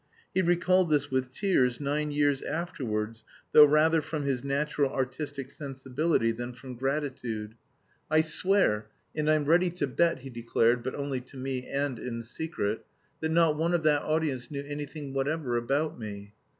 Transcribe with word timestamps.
He 0.33 0.41
recalled 0.41 0.89
this 0.89 1.11
with 1.11 1.31
tears 1.31 1.79
nine 1.79 2.09
years 2.09 2.41
afterwards, 2.41 3.23
though 3.51 3.65
rather 3.65 4.01
from 4.01 4.23
his 4.23 4.43
natural 4.43 4.91
artistic 4.91 5.51
sensibility 5.51 6.31
than 6.31 6.53
from 6.53 6.73
gratitude. 6.73 7.53
"I 8.09 8.21
swear, 8.21 8.87
and 9.15 9.29
I'm 9.29 9.45
ready 9.45 9.69
to 9.69 9.85
bet," 9.85 10.21
he 10.21 10.31
declared 10.31 10.81
(but 10.81 10.95
only 10.95 11.21
to 11.21 11.37
me, 11.37 11.67
and 11.67 11.99
in 11.99 12.23
secret), 12.23 12.83
"that 13.19 13.29
not 13.29 13.57
one 13.57 13.75
of 13.75 13.83
that 13.83 14.01
audience 14.01 14.49
knew 14.49 14.63
anything 14.67 15.13
whatever 15.13 15.55
about 15.55 15.99
me." 15.99 16.33